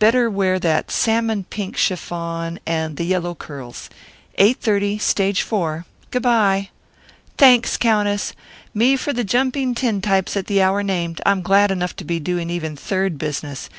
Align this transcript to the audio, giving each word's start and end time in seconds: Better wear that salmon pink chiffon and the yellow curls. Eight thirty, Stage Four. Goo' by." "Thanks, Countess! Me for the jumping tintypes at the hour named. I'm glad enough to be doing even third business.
Better 0.00 0.28
wear 0.28 0.58
that 0.58 0.90
salmon 0.90 1.44
pink 1.44 1.76
chiffon 1.76 2.58
and 2.66 2.96
the 2.96 3.04
yellow 3.04 3.36
curls. 3.36 3.88
Eight 4.34 4.60
thirty, 4.60 4.98
Stage 4.98 5.42
Four. 5.42 5.84
Goo' 6.10 6.18
by." 6.18 6.70
"Thanks, 7.38 7.76
Countess! 7.76 8.32
Me 8.74 8.96
for 8.96 9.12
the 9.12 9.22
jumping 9.22 9.76
tintypes 9.76 10.36
at 10.36 10.48
the 10.48 10.60
hour 10.60 10.82
named. 10.82 11.20
I'm 11.24 11.40
glad 11.40 11.70
enough 11.70 11.94
to 11.98 12.04
be 12.04 12.18
doing 12.18 12.50
even 12.50 12.74
third 12.74 13.16
business. 13.16 13.70